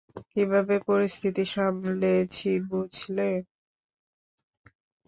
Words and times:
কীভাবে 0.31 0.75
পরিস্থিতি 0.87 1.43
সামলেছি 1.53 2.49
বুঝলে? 2.69 3.29